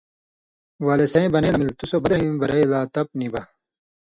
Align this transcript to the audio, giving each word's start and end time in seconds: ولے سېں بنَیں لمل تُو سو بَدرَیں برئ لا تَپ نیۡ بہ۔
ولے 0.85 1.05
سېں 1.13 1.27
بنَیں 1.33 1.53
لمل 1.53 1.69
تُو 1.77 1.85
سو 1.89 1.97
بَدرَیں 2.03 2.37
برئ 2.39 2.63
لا 2.71 2.79
تَپ 2.93 3.07
نیۡ 3.19 3.31
بہ۔ 3.33 3.41